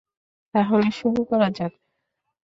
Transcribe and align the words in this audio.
তাহলে 0.53 0.87
শুরু 0.99 1.21
করা 1.23 1.47
যাক? 1.51 1.73